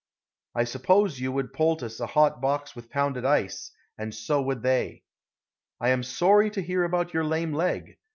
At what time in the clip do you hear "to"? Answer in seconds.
6.49-6.61